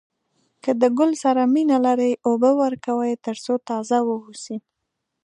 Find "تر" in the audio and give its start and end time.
3.25-3.35